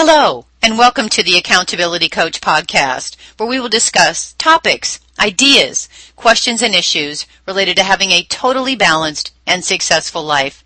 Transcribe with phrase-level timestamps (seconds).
[0.00, 6.62] Hello, and welcome to the Accountability Coach podcast, where we will discuss topics, ideas, questions,
[6.62, 10.62] and issues related to having a totally balanced and successful life.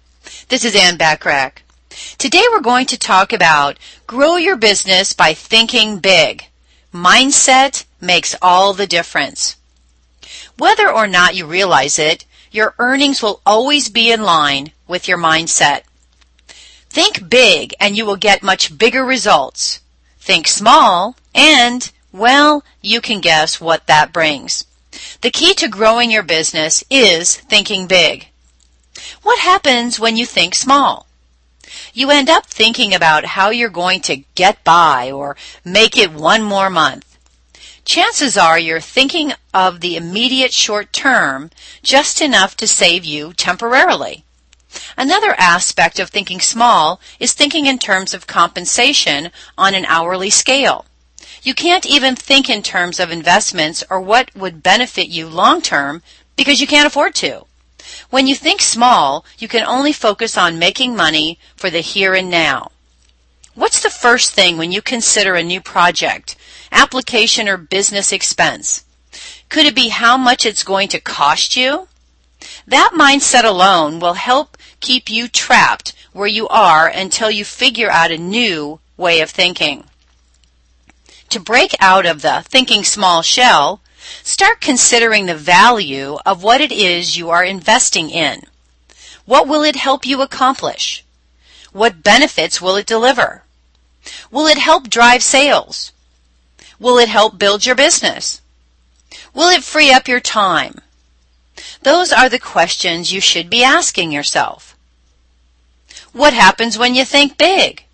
[0.51, 1.63] This is Ann Bachrach.
[2.19, 6.45] Today we're going to talk about grow your business by thinking big.
[6.93, 9.57] Mindset makes all the difference.
[10.59, 15.17] Whether or not you realize it, your earnings will always be in line with your
[15.17, 15.85] mindset.
[16.93, 19.81] Think big and you will get much bigger results.
[20.21, 24.67] Think small and, well, you can guess what that brings.
[25.23, 28.29] The key to growing your business is thinking big.
[29.23, 31.07] What happens when you think small?
[31.95, 35.35] You end up thinking about how you're going to get by or
[35.65, 37.17] make it one more month.
[37.87, 41.51] Chances are you're thinking of the immediate short term
[41.83, 44.25] just enough to save you temporarily.
[44.97, 50.87] Another aspect of thinking small is thinking in terms of compensation on an hourly scale.
[51.43, 56.03] You can't even think in terms of investments or what would benefit you long term
[56.37, 57.47] because you can't afford to.
[58.11, 62.31] When you think small, you can only focus on making money for the here and
[62.31, 62.71] now.
[63.55, 66.37] What's the first thing when you consider a new project,
[66.71, 68.85] application, or business expense?
[69.49, 71.89] Could it be how much it's going to cost you?
[72.67, 78.11] That mindset alone will help keep you trapped where you are until you figure out
[78.11, 79.85] a new way of thinking.
[81.31, 83.81] To break out of the thinking small shell,
[84.23, 88.43] start considering the value of what it is you are investing in.
[89.25, 91.05] What will it help you accomplish?
[91.73, 93.45] What benefits will it deliver?
[94.31, 95.93] Will it help drive sales?
[96.79, 98.43] Will it help build your business?
[99.33, 100.81] Will it free up your time?
[101.83, 104.77] Those are the questions you should be asking yourself.
[106.13, 107.85] What happens when you think big?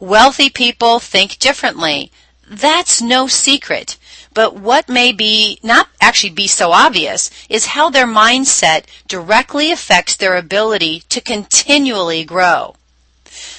[0.00, 2.10] Wealthy people think differently.
[2.48, 3.96] That's no secret.
[4.34, 10.16] But what may be not actually be so obvious is how their mindset directly affects
[10.16, 12.76] their ability to continually grow.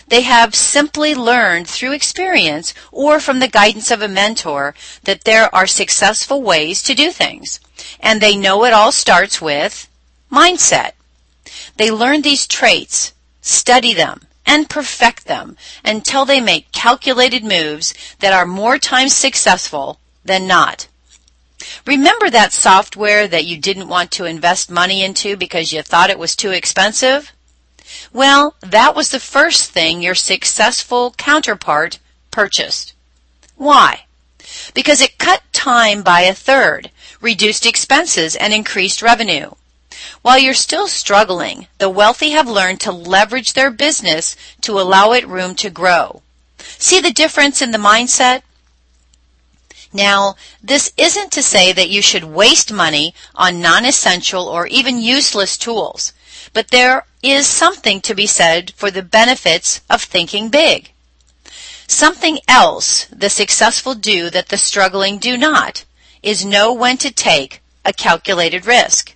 [0.10, 5.54] They have simply learned through experience or from the guidance of a mentor that there
[5.54, 7.60] are successful ways to do things.
[8.00, 9.88] And they know it all starts with
[10.32, 10.92] mindset.
[11.78, 15.56] They learn these traits, study them, and perfect them
[15.86, 20.88] until they make calculated moves that are more times successful than not.
[21.86, 26.18] Remember that software that you didn't want to invest money into because you thought it
[26.18, 27.32] was too expensive?
[28.14, 32.00] Well, that was the first thing your successful counterpart
[32.32, 32.94] purchased.
[33.56, 34.06] Why?
[34.74, 36.92] Because it cut time by a third,
[37.22, 39.52] reduced expenses, and increased revenue.
[40.22, 45.28] While you're still struggling, the wealthy have learned to leverage their business to allow it
[45.28, 46.22] room to grow.
[46.78, 48.42] See the difference in the mindset?
[49.92, 55.58] Now, this isn't to say that you should waste money on non-essential or even useless
[55.58, 56.14] tools,
[56.54, 60.92] but there is something to be said for the benefits of thinking big.
[61.88, 65.86] Something else the successful do that the struggling do not
[66.22, 69.16] is know when to take a calculated risk.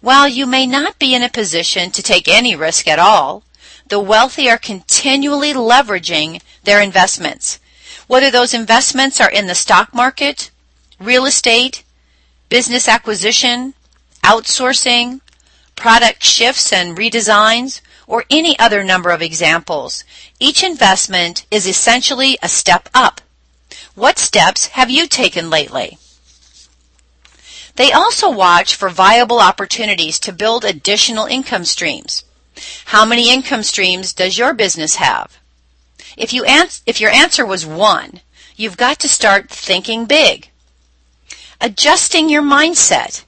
[0.00, 3.42] While you may not be in a position to take any risk at all,
[3.88, 7.58] the wealthy are continually leveraging their investments.
[8.06, 10.50] Whether those investments are in the stock market,
[10.98, 11.84] real estate,
[12.48, 13.74] business acquisition,
[14.24, 15.20] outsourcing,
[15.80, 20.04] product shifts and redesigns, or any other number of examples.
[20.38, 23.22] Each investment is essentially a step up.
[23.94, 25.96] What steps have you taken lately?
[27.76, 32.24] They also watch for viable opportunities to build additional income streams.
[32.86, 35.38] How many income streams does your business have?
[36.14, 38.20] If, you ans- if your answer was one,
[38.54, 40.50] you've got to start thinking big.
[41.58, 43.24] Adjusting your mindset.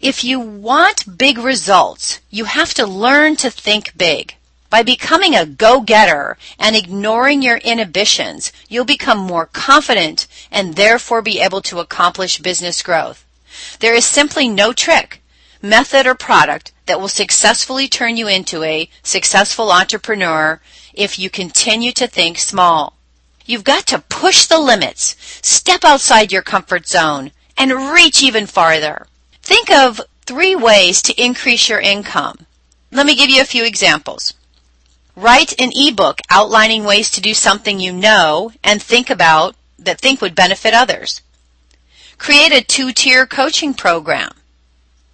[0.00, 4.36] If you want big results, you have to learn to think big.
[4.70, 11.40] By becoming a go-getter and ignoring your inhibitions, you'll become more confident and therefore be
[11.40, 13.24] able to accomplish business growth.
[13.80, 15.20] There is simply no trick,
[15.60, 20.60] method, or product that will successfully turn you into a successful entrepreneur
[20.94, 22.94] if you continue to think small.
[23.46, 29.08] You've got to push the limits, step outside your comfort zone, and reach even farther.
[29.48, 32.36] Think of three ways to increase your income.
[32.92, 34.34] Let me give you a few examples.
[35.16, 40.20] Write an ebook outlining ways to do something you know and think about that think
[40.20, 41.22] would benefit others.
[42.18, 44.32] Create a two-tier coaching program.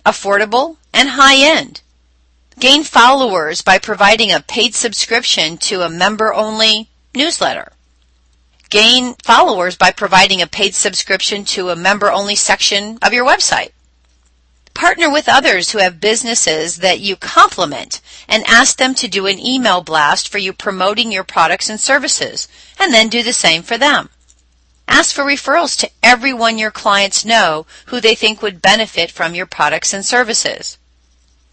[0.04, 1.82] Affordable and high-end.
[2.58, 7.70] Gain followers by providing a paid subscription to a member-only newsletter.
[8.74, 13.70] gain followers by providing a paid subscription to a member only section of your website.
[14.74, 19.38] Partner with others who have businesses that you complement and ask them to do an
[19.38, 22.48] email blast for you promoting your products and services,
[22.78, 24.10] and then do the same for them.
[24.88, 29.46] Ask for referrals to everyone your clients know who they think would benefit from your
[29.46, 30.76] products and services.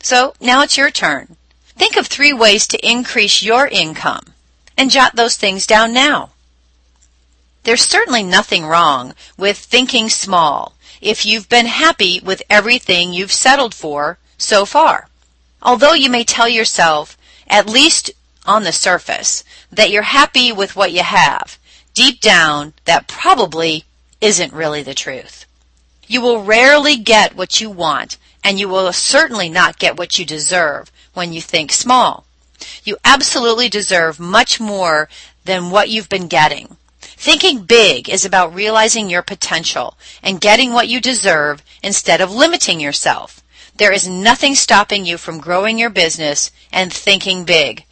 [0.01, 1.37] So now it's your turn.
[1.67, 4.33] Think of three ways to increase your income
[4.77, 6.31] and jot those things down now.
[7.63, 13.73] There's certainly nothing wrong with thinking small if you've been happy with everything you've settled
[13.73, 15.07] for so far.
[15.61, 17.17] Although you may tell yourself,
[17.47, 18.11] at least
[18.45, 21.57] on the surface, that you're happy with what you have,
[21.93, 23.85] deep down, that probably
[24.19, 25.45] isn't really the truth.
[26.07, 30.25] You will rarely get what you want, and you will certainly not get what you
[30.25, 32.25] deserve when you think small.
[32.83, 35.09] You absolutely deserve much more
[35.45, 36.77] than what you've been getting.
[37.21, 42.79] Thinking big is about realizing your potential and getting what you deserve instead of limiting
[42.79, 43.43] yourself.
[43.77, 47.85] There is nothing stopping you from growing your business and thinking big.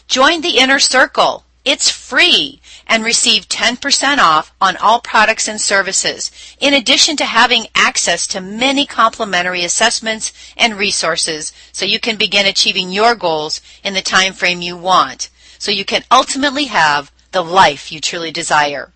[0.07, 1.45] Join the inner circle.
[1.65, 6.31] It's free and receive 10% off on all products and services,
[6.61, 12.47] in addition to having access to many complimentary assessments and resources so you can begin
[12.47, 17.43] achieving your goals in the time frame you want, so you can ultimately have the
[17.43, 18.93] life you truly desire.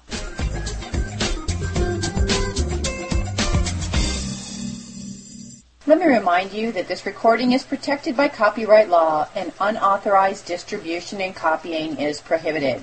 [5.87, 11.23] Let me remind you that this recording is protected by copyright law and unauthorized distribution
[11.23, 12.83] and copying is prohibited.